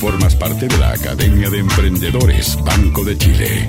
[0.00, 3.68] Formas parte de la Academia de Emprendedores Banco de Chile.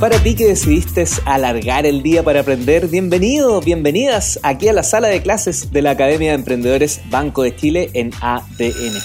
[0.00, 5.08] Para ti que decidiste alargar el día para aprender, bienvenidos, bienvenidas aquí a la sala
[5.08, 8.98] de clases de la Academia de Emprendedores Banco de Chile en ADN.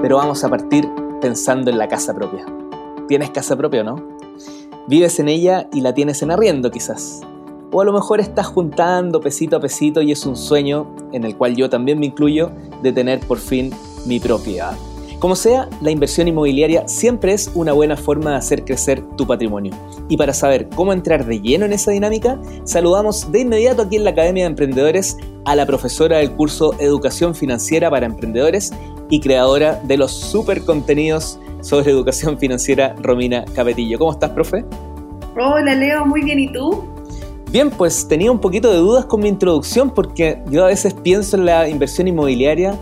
[0.00, 0.88] Pero vamos a partir
[1.20, 2.46] pensando en la casa propia.
[3.08, 4.08] ¿Tienes casa propia o no?
[4.86, 7.22] Vives en ella y la tienes en arriendo quizás.
[7.70, 11.36] O a lo mejor estás juntando pesito a pesito y es un sueño, en el
[11.36, 12.50] cual yo también me incluyo,
[12.82, 13.72] de tener por fin
[14.06, 14.76] mi propiedad.
[15.18, 19.72] Como sea, la inversión inmobiliaria siempre es una buena forma de hacer crecer tu patrimonio.
[20.08, 24.04] Y para saber cómo entrar de lleno en esa dinámica, saludamos de inmediato aquí en
[24.04, 28.72] la Academia de Emprendedores a la profesora del curso Educación Financiera para Emprendedores
[29.10, 33.98] y creadora de los super contenidos sobre educación financiera, Romina Capetillo.
[33.98, 34.64] ¿Cómo estás, profe?
[35.36, 36.84] Hola, Leo, muy bien, ¿y tú?
[37.50, 41.38] Bien, pues tenía un poquito de dudas con mi introducción porque yo a veces pienso
[41.38, 42.78] en la inversión inmobiliaria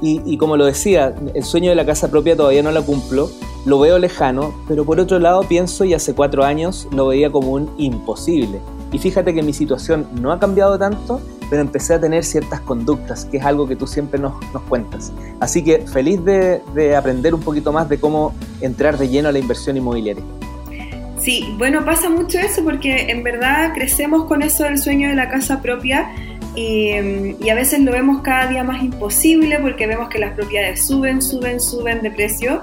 [0.00, 3.30] y, como lo decía, el sueño de la casa propia todavía no la cumplo,
[3.64, 7.52] lo veo lejano, pero por otro lado pienso y hace cuatro años lo veía como
[7.52, 8.60] un imposible.
[8.92, 11.20] Y fíjate que mi situación no ha cambiado tanto,
[11.50, 14.34] pero empecé a tener ciertas conductas, que es algo que tú siempre nos,
[14.68, 15.12] cuentas.
[15.40, 19.32] Así que feliz de, de aprender un poquito más de cómo entrar de lleno a
[19.32, 20.24] la inversión inmobiliaria.
[21.20, 25.28] Sí, bueno, pasa mucho eso porque en verdad crecemos con eso del sueño de la
[25.28, 26.10] casa propia
[26.54, 26.90] y,
[27.50, 31.60] a veces lo vemos cada día más imposible porque vemos que las propiedades suben, suben,
[31.60, 32.62] suben de precio.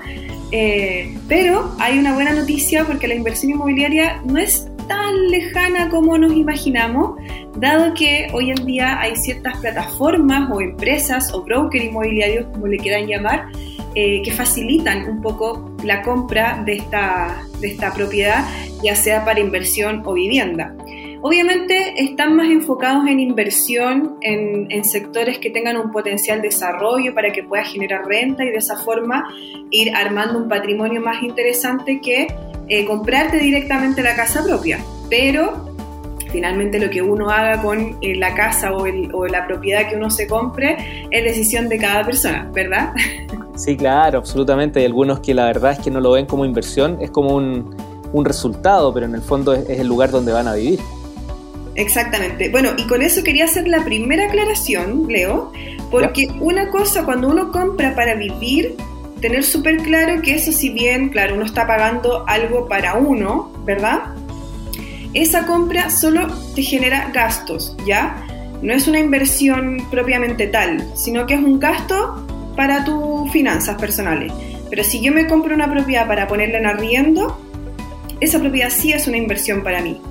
[0.51, 6.17] Eh, pero hay una buena noticia porque la inversión inmobiliaria no es tan lejana como
[6.17, 7.19] nos imaginamos,
[7.57, 12.77] dado que hoy en día hay ciertas plataformas o empresas o broker inmobiliarios, como le
[12.77, 13.47] quieran llamar,
[13.95, 18.45] eh, que facilitan un poco la compra de esta, de esta propiedad,
[18.83, 20.75] ya sea para inversión o vivienda.
[21.21, 27.41] Obviamente están más enfocados en inversión en, sectores que tengan un potencial desarrollo para que
[27.41, 29.33] pueda generar renta y de esa forma
[29.71, 32.27] ir armando un patrimonio más interesante que
[32.67, 34.79] eh, comprarte directamente la casa propia.
[35.09, 35.75] Pero
[36.35, 40.09] finalmente lo que uno haga con eh, la casa o, o, la propiedad que uno
[40.09, 42.94] se compre es decisión de cada persona, ¿verdad?
[43.56, 44.81] Sí, claro, absolutamente.
[44.81, 47.74] Hay algunos que la verdad es que no lo ven como inversión, es como un,
[48.12, 50.81] un resultado, pero en el fondo es el lugar donde van a vivir.
[51.75, 52.50] Exactamente.
[52.50, 55.53] Bueno, y con eso quería hacer la primera aclaración, Leo,
[55.90, 58.75] porque una cosa, cuando uno compra para vivir,
[59.22, 64.16] tener súper claro que eso si bien, claro, uno está pagando algo para uno, ¿verdad?
[65.15, 68.21] Esa compra solo te genera gastos, ¿ya?
[68.61, 72.27] No es una inversión propiamente tal, sino que es un gasto
[72.57, 74.33] para tus finanzas personales.
[74.69, 77.39] Pero si yo me compro una propiedad para ponerla en arriendo,
[78.19, 80.01] esa propiedad sí es una inversión para mí.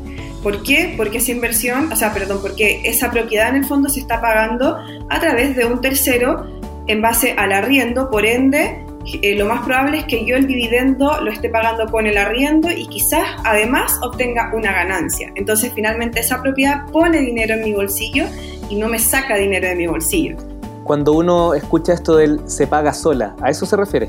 [0.43, 0.95] ¿Por qué?
[0.97, 4.79] Porque esa inversión, o sea, perdón, porque esa propiedad en el fondo se está pagando
[5.11, 9.99] a través de un tercero en base al arriendo, por ende, eh, lo más probable
[9.99, 14.51] es que yo el dividendo lo esté pagando con el arriendo y quizás además obtenga
[14.55, 15.33] una ganancia.
[15.35, 18.25] Entonces finalmente esa propiedad pone dinero en mi bolsillo
[18.69, 20.37] y no me saca dinero de mi bolsillo.
[20.85, 24.09] Cuando uno escucha esto del se paga sola, ¿a eso se refiere?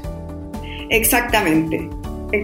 [0.89, 1.89] Exactamente,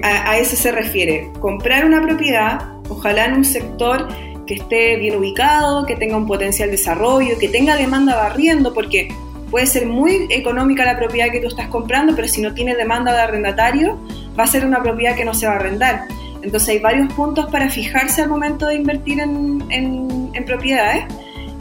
[0.03, 1.31] a, a eso se refiere.
[1.39, 4.05] Comprar una propiedad Ojalá en un sector
[4.45, 9.07] que esté bien ubicado, que tenga un potencial desarrollo, que tenga demanda de arriendo, porque
[9.51, 13.11] puede ser muy económica la propiedad que tú estás comprando, pero si no tiene demanda
[13.11, 13.99] de arrendatario,
[14.39, 16.05] va a ser una propiedad que no se va a arrendar.
[16.41, 21.03] Entonces hay varios puntos para fijarse al momento de invertir en, propiedades.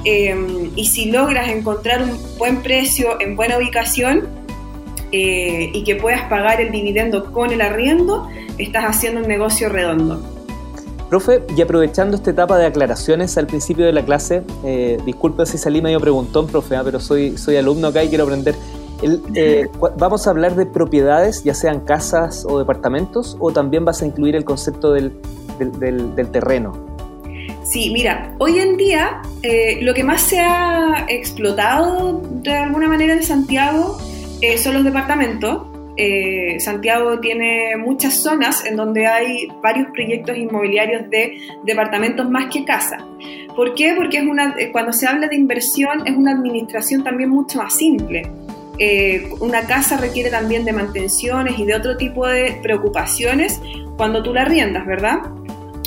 [0.04, 4.26] Eh, y si logras encontrar un buen precio en buena ubicación
[5.12, 8.26] eh, y que puedas pagar el dividendo con el arriendo,
[8.56, 10.29] estás haciendo un negocio redondo.
[11.10, 15.58] Profe, y aprovechando esta etapa de aclaraciones al principio de la clase, eh, disculpe si
[15.58, 18.54] salí medio preguntón, profe, ah, pero soy, soy alumno acá y quiero aprender.
[19.34, 19.66] Eh,
[19.98, 24.36] vamos a hablar de propiedades, ya sean casas o departamentos, o también vas a incluir
[24.36, 25.12] el concepto del,
[26.30, 26.74] terreno.
[27.64, 33.14] Sí, mira, hoy en día eh, lo que más se ha explotado de alguna manera
[33.14, 33.98] en Santiago
[34.62, 41.38] son los departamentos, eh, Santiago tiene muchas zonas en donde hay varios proyectos inmobiliarios de
[41.64, 43.06] departamentos más que casa.
[43.56, 43.94] ¿Por qué?
[43.96, 47.76] Porque es una, eh, cuando se habla de inversión es una administración también mucho más
[47.76, 48.22] simple.
[48.78, 53.60] Eh, una casa requiere también de mantenciones y de otro tipo de preocupaciones
[53.96, 55.18] cuando tú la riendas, ¿verdad?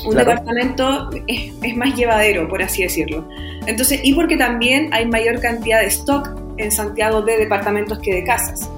[0.05, 3.27] Un departamento es, es, más llevadero, por así decirlo.
[3.65, 8.23] Entonces, y porque también hay mayor cantidad de stock en Santiago de departamentos que de
[8.23, 8.69] casas.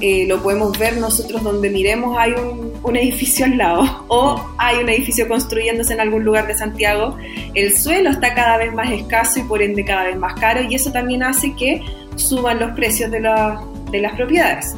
[0.00, 4.88] Eh, lo podemos ver nosotros donde miremos hay un, edificio al lado o hay un
[4.88, 7.16] edificio construyéndose en algún lugar de Santiago,
[7.54, 10.74] el suelo está cada vez más escaso y por ende cada vez más caro y
[10.74, 11.82] eso también hace que
[12.16, 14.74] suban los precios de, la, de las propiedades.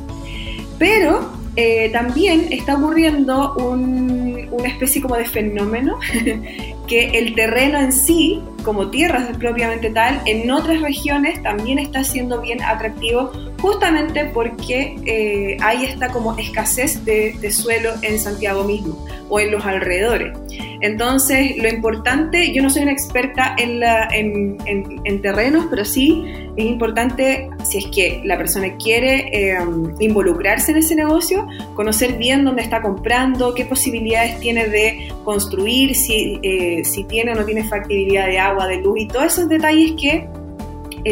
[0.78, 5.99] Pero eh, también está ocurriendo un, una especie como de fenómeno
[6.87, 12.41] que el terreno en sí, como tierras propiamente tal, en otras regiones también está siendo
[12.41, 19.41] bien atractivo justamente porque eh, hay esta como escasez de, suelo en Santiago mismo o
[19.41, 20.37] en los alrededores.
[20.81, 26.25] Entonces, lo importante, yo no soy una experta en, terrenos, pero sí
[26.56, 29.59] es importante, si es que la persona quiere eh,
[29.99, 36.38] involucrarse en ese negocio, conocer bien dónde está comprando, qué posibilidades tiene de construir, si,
[36.43, 40.29] eh, tiene o no tiene factibilidad de agua, de luz y todos esos detalles que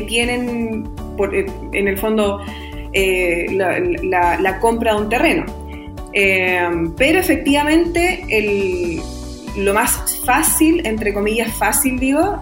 [0.06, 0.88] tienen
[1.32, 2.40] eh, en el fondo
[2.92, 5.44] eh, la, compra de un terreno.
[6.12, 6.66] Eh,
[6.96, 8.24] pero efectivamente
[9.58, 12.40] lo más fácil, entre comillas fácil digo,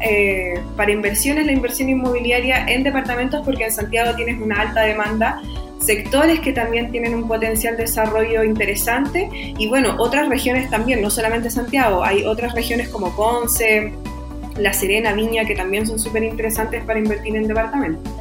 [0.76, 5.40] para inversión es la inversión inmobiliaria en departamentos porque en Santiago tienes una alta demanda
[5.80, 11.10] sectores que también tienen un potencial de desarrollo interesante y bueno, otras regiones también, no
[11.10, 13.92] solamente Santiago, hay otras regiones como Ponce,
[14.56, 18.12] La Serena, Viña, que también son súper interesantes para invertir en departamentos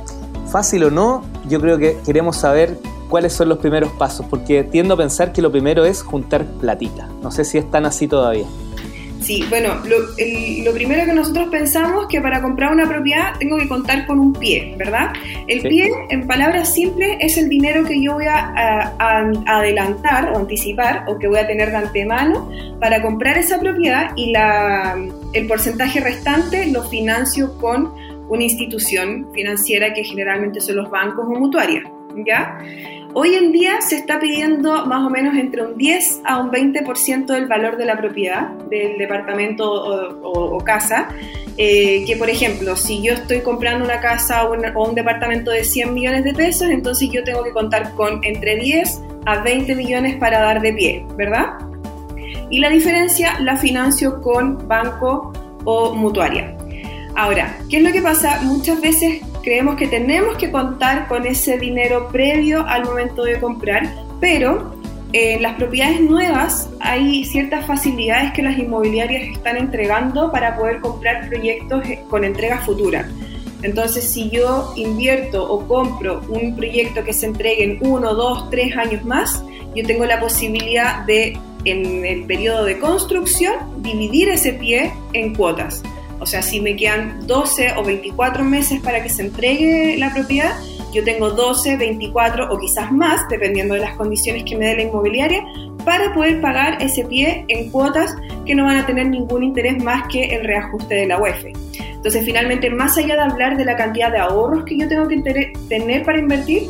[0.56, 2.78] fácil o no, yo creo que queremos saber
[3.10, 7.10] cuáles son los primeros pasos, porque tiendo a pensar que lo primero es juntar platita.
[7.22, 8.46] No sé si es tan así todavía.
[9.26, 13.68] Sí, bueno, lo, primero que nosotros pensamos es que para comprar una propiedad tengo que
[13.68, 15.14] contar con un pie, ¿verdad?
[15.48, 18.94] El pie, en palabras simples, es el dinero que yo voy a,
[19.48, 24.32] adelantar o anticipar o que voy a tener de antemano para comprar esa propiedad y
[24.32, 24.96] la,
[25.34, 27.96] el porcentaje restante lo financio con
[28.30, 31.84] una institución financiera que generalmente son los bancos o mutuarias,
[32.28, 32.60] ¿ya?
[33.18, 37.28] Hoy en día se está pidiendo más o menos entre un 10 a un 20%
[37.28, 41.08] del valor de la propiedad del departamento o, casa.
[41.56, 45.52] Eh, que por ejemplo, si yo estoy comprando una casa o un, o un, departamento
[45.52, 49.76] de 100 millones de pesos, entonces yo tengo que contar con entre 10 a 20
[49.76, 51.54] millones para dar de pie, ¿verdad?
[52.50, 55.32] Y la diferencia la financio con banco
[55.64, 56.54] o mutuaria.
[57.16, 58.42] Ahora, ¿qué es lo que pasa?
[58.44, 63.88] Muchas veces creemos que tenemos que contar con ese dinero previo al momento de comprar,
[64.20, 64.76] pero
[65.14, 71.30] en las propiedades nuevas hay ciertas facilidades que las inmobiliarias están entregando para poder comprar
[71.30, 73.08] proyectos con entrega futura.
[73.62, 78.76] Entonces, si yo invierto o compro un proyecto que se entregue en uno, dos, tres
[78.76, 79.44] años más,
[79.76, 85.84] yo tengo la posibilidad de, en el periodo de construcción, dividir ese pie en cuotas.
[86.20, 90.56] O sea, si me quedan 12 o 24 meses para que se entregue la propiedad,
[90.94, 94.82] yo tengo 12, 24 o quizás más, dependiendo de las condiciones que me dé la
[94.84, 95.44] inmobiliaria,
[95.84, 98.16] para poder pagar ese pie en cuotas
[98.46, 101.46] que no van a tener ningún interés más que el reajuste de la UEF.
[101.80, 105.52] Entonces, finalmente, más allá de hablar de la cantidad de ahorros que yo tengo que
[105.70, 106.70] tener para invertir,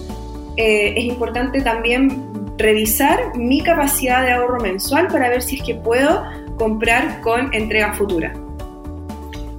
[0.58, 5.76] eh, es importante también revisar mi capacidad de ahorro mensual para ver si es que
[5.76, 6.24] puedo
[6.58, 8.34] comprar con entrega futura.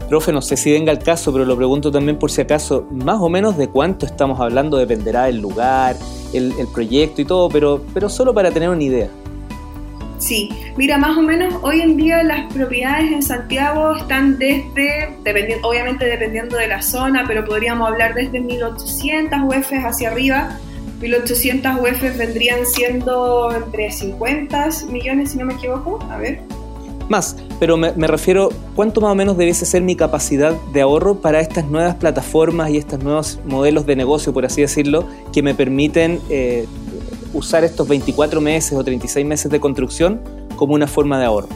[0.08, 3.18] Profe, no sé si venga el caso, pero lo pregunto también por si acaso, más
[3.20, 5.96] o menos de cuánto estamos hablando dependerá del lugar,
[6.32, 9.08] el, proyecto y todo, pero, pero solo para tener una idea.
[10.18, 15.16] Sí, mira, más o menos hoy en día las propiedades en Santiago están desde,
[15.62, 20.56] obviamente dependiendo de la zona, pero podríamos hablar desde 1800 UF hacia arriba.
[21.00, 25.98] 1800 UF vendrían siendo entre 50 millones, si no me equivoco.
[26.10, 26.40] A ver
[27.08, 31.40] más, pero me, refiero cuánto más o menos debiese ser mi capacidad de ahorro para
[31.40, 36.20] estas nuevas plataformas y estos nuevos modelos de negocio, por así decirlo, que me permiten
[36.28, 36.66] eh,
[37.32, 40.20] usar estos 24 meses o 36 meses de construcción
[40.56, 41.48] como una forma de ahorro.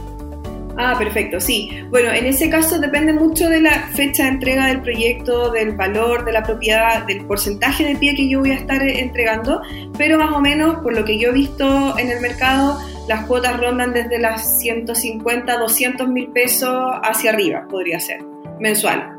[0.83, 1.71] Ah, perfecto, sí.
[1.91, 6.25] Bueno, en ese caso depende mucho de la fecha de entrega del proyecto, del valor
[6.25, 9.61] de la propiedad, del porcentaje de pie que yo voy a estar entregando,
[9.99, 12.79] pero más o menos, por lo que yo he visto en el mercado,
[13.11, 18.23] las cuotas rondan desde las 150, 200 mil pesos hacia arriba, podría ser,
[18.61, 19.19] mensual.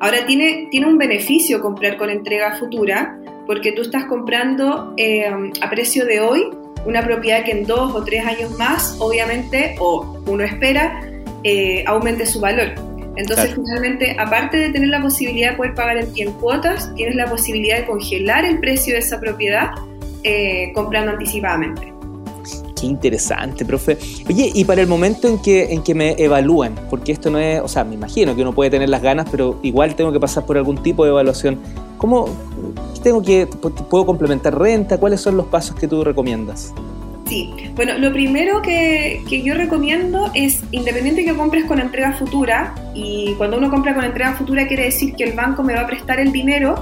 [0.00, 5.28] Ahora tiene, tiene un beneficio comprar con entrega futura, porque tú estás comprando eh,
[5.60, 6.50] a precio de hoy
[6.86, 11.00] una propiedad que en dos o tres años más, obviamente, o uno espera,
[11.42, 12.68] eh, aumente su valor.
[13.16, 17.78] Entonces, finalmente, aparte de tener la posibilidad de poder pagar en cuotas, tienes la posibilidad
[17.78, 19.72] de congelar el precio de esa propiedad
[20.22, 21.91] eh, comprando anticipadamente.
[22.82, 23.96] Qué interesante, profe.
[24.28, 27.60] Oye, y para el momento en que, en que me evalúan, porque esto no es,
[27.60, 30.44] o sea, me imagino que uno puede tener las ganas, pero igual tengo que pasar
[30.44, 31.60] por algún tipo de evaluación.
[31.96, 32.28] ¿Cómo,
[33.00, 33.46] tengo que,
[33.88, 34.98] puedo complementar renta?
[34.98, 36.74] ¿Cuáles son los pasos que tú recomiendas?
[37.28, 42.74] Sí, bueno, lo primero que, que, yo recomiendo es, independiente que compres con entrega futura,
[42.96, 45.86] y cuando uno compra con entrega futura quiere decir que el banco me va a
[45.86, 46.74] prestar el dinero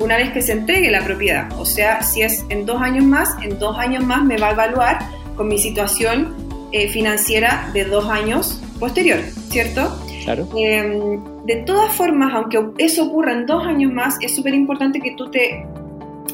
[0.00, 1.48] una vez que se entregue la propiedad.
[1.58, 4.52] O sea, si es en dos años más, en dos años más me va a
[4.52, 6.34] evaluar con mi situación
[6.72, 9.96] eh, financiera de dos años posterior, ¿cierto?
[10.24, 10.48] Claro.
[10.56, 15.12] Em, de todas formas, aunque eso ocurra en dos años más, es súper importante que
[15.16, 15.64] tú te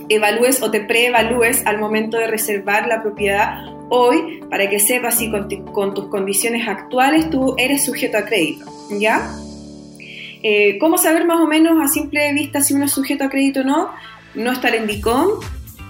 [0.08, 5.30] evalúes o te preevalúes al momento de reservar la propiedad hoy para que sepas si
[5.30, 8.64] con, con tus condiciones actuales tú eres sujeto a crédito,
[8.98, 9.30] ¿ya?
[10.42, 13.60] Eh, ¿Cómo saber más o menos a simple vista si uno es sujeto a crédito
[13.60, 13.90] o no?
[14.34, 15.28] No estar en DICOM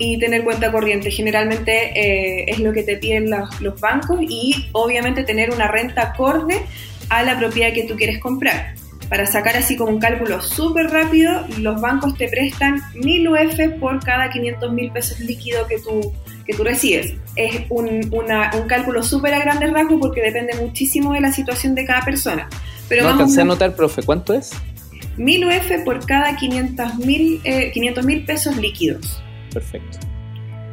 [0.02, 1.10] y tener cuenta corriente.
[1.12, 6.60] Generalmente eh, es lo que te piden los, bancos y obviamente tener una renta acorde
[7.08, 8.74] a la propiedad que tú quieres comprar.
[9.08, 14.02] Para sacar así como un cálculo súper rápido, los bancos te prestan 1000 UF por
[14.02, 16.12] cada 500 mil pesos líquidos que tú,
[16.46, 17.14] que tú recibes.
[17.36, 21.84] Es un, un cálculo súper a grandes rasgos porque depende muchísimo de la situación de
[21.84, 22.48] cada persona.
[22.88, 24.50] Pero no alcancé a anotar, profe, ¿cuánto es?
[25.16, 29.22] 1000 UF por cada 500 mil eh, pesos líquidos.
[29.52, 29.98] Perfecto.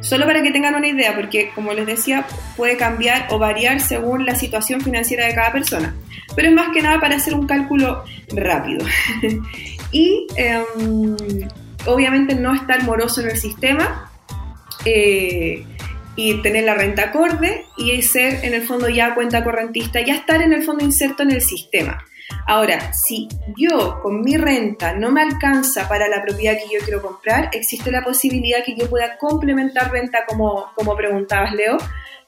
[0.00, 4.24] Solo para que tengan una idea, porque como les decía, puede cambiar o variar según
[4.24, 5.94] la situación financiera de cada persona.
[6.34, 8.84] Pero es más que nada para hacer un cálculo rápido.
[9.92, 11.16] y em,
[11.86, 14.10] obviamente no estar moroso en el sistema.
[14.86, 15.64] Eh,
[16.16, 20.42] y tener la renta acorde y ser en el fondo ya cuenta correntista, ya estar
[20.42, 22.04] en el fondo inserto en el sistema.
[22.46, 27.02] Ahora, si yo con mi renta no me alcanza para la propiedad que yo quiero
[27.02, 31.78] comprar, existe la posibilidad que yo pueda complementar renta, como, como preguntabas, Leo,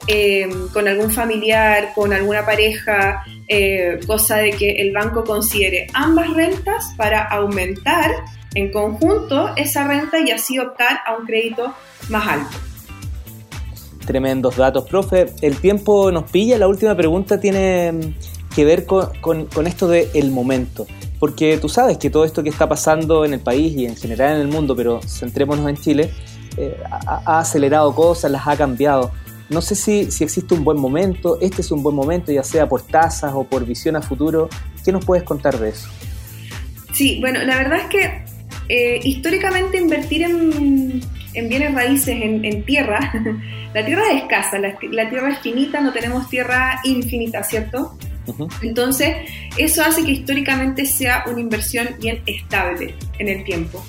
[0.06, 6.32] eh, con algún familiar, con alguna pareja, eh, cosa de que el banco considere ambas
[6.34, 8.10] rentas para aumentar
[8.54, 11.74] en conjunto esa renta y así optar a un crédito
[12.08, 12.56] más alto.
[14.06, 15.26] Tremendos datos, profe.
[15.40, 16.58] El tiempo nos pilla.
[16.58, 18.16] La última pregunta tiene
[18.54, 20.86] que ver con, esto del el momento.
[21.18, 24.36] Porque tú sabes que todo esto que está pasando en el país y en general
[24.36, 26.10] en el mundo, pero centrémonos en Chile,
[26.56, 29.12] eh, ha, acelerado cosas, las ha cambiado.
[29.48, 32.82] No sé si, existe un buen momento, este es un buen momento, ya sea por
[32.82, 34.48] tasas o por visión a futuro.
[34.84, 35.88] ¿Qué nos puedes contar de eso?
[36.92, 38.24] Sí, bueno, la verdad es que
[38.68, 41.02] eh, históricamente invertir en,
[41.34, 43.12] en bienes raíces, en, tierra,
[43.74, 47.96] la tierra es escasa, la, tierra es finita, no tenemos tierra infinita, ¿cierto?
[48.62, 49.16] Entonces,
[49.56, 53.84] eso hace que históricamente sea una inversión bien estable en el tiempo.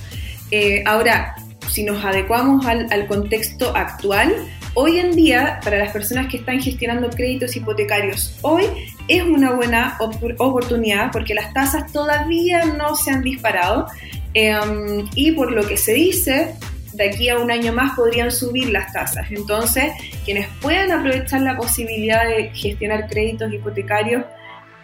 [0.51, 1.35] Eh, ahora,
[1.69, 4.33] si nos adecuamos al, contexto actual,
[4.73, 8.65] hoy en día, para las personas que están gestionando créditos hipotecarios, hoy
[9.07, 9.97] es una buena
[10.37, 13.87] oportunidad porque las tasas todavía no se han disparado
[14.33, 16.55] em, y por lo que se dice,
[16.93, 19.31] de aquí a un año más podrían subir las tasas.
[19.31, 19.91] Entonces,
[20.25, 24.23] quienes puedan aprovechar la posibilidad de gestionar créditos hipotecarios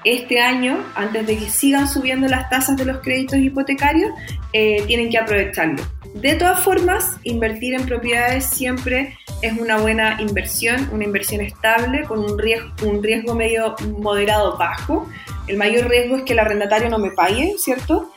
[0.04, 4.12] este año, antes de que sigan subiendo las tasas de los créditos hipotecarios,
[4.54, 5.84] eh, tienen que aprovecharlo.
[6.16, 12.20] De todas formas, invertir en propiedades siempre es una buena inversión, una inversión estable con
[12.20, 15.08] un riesgo, un riesgo medio moderado bajo.
[15.48, 18.12] El mayor riesgo es que el arrendatario no me pague, ¿cierto?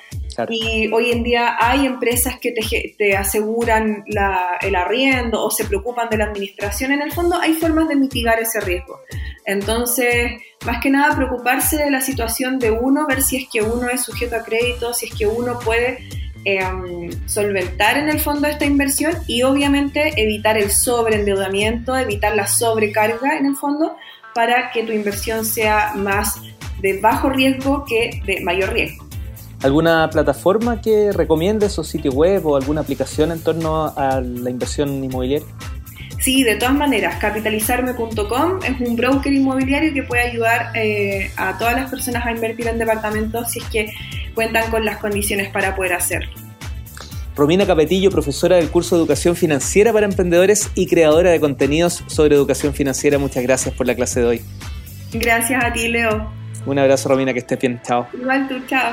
[0.51, 6.19] Y hoy en día hay empresas que te, aseguran el arriendo o se preocupan de
[6.19, 6.93] la administración.
[6.93, 9.01] En el fondo hay formas de mitigar ese riesgo.
[9.45, 10.33] Entonces,
[10.65, 14.03] más que nada preocuparse de la situación de uno, ver si es que uno es
[14.03, 15.99] sujeto a crédito, si es que uno puede
[16.45, 23.37] em, solventar en el fondo esta inversión y obviamente evitar el sobreendeudamiento, evitar la sobrecarga
[23.37, 23.97] en el fondo
[24.35, 26.41] para que tu inversión sea más
[26.81, 29.01] de bajo riesgo que de mayor riesgo.
[29.62, 35.04] ¿Alguna plataforma que recomiendes o sitio web o alguna aplicación en torno a la inversión
[35.04, 35.47] inmobiliaria?
[36.19, 41.75] Sí, de todas maneras, capitalizarme.com es un broker inmobiliario que puede ayudar eh, a todas
[41.75, 43.92] las personas a invertir en departamentos si es que
[44.35, 46.31] cuentan con las condiciones para poder hacerlo.
[47.35, 52.37] Romina Capetillo, profesora del curso de Educación Financiera para Emprendedores y creadora de contenidos sobre
[52.37, 53.19] educación financiera.
[53.19, 54.40] Muchas gracias por la clase de hoy.
[55.12, 56.31] Gracias a ti, Leo.
[56.66, 57.81] Un abrazo, Romina, que estés bien.
[57.85, 58.07] Chao.
[58.12, 58.92] Igual tú, chao.